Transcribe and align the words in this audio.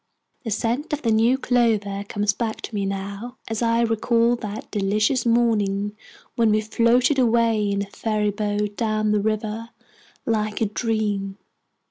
The 0.43 0.49
scent 0.49 0.93
of 0.93 1.03
the 1.03 1.11
new 1.11 1.37
clover 1.37 2.03
comes 2.09 2.33
back 2.33 2.61
to 2.61 2.73
me 2.73 2.87
now, 2.87 3.37
as 3.47 3.61
I 3.61 3.81
recall 3.81 4.35
that 4.37 4.71
delicious 4.71 5.27
morning 5.27 5.95
when 6.35 6.49
we 6.49 6.59
floated 6.61 7.19
away 7.19 7.69
in 7.69 7.83
a 7.83 7.91
fairy 7.91 8.31
boat 8.31 8.75
down 8.75 9.13
a 9.13 9.19
river 9.19 9.69
like 10.25 10.59
a 10.59 10.65
dream! 10.65 11.37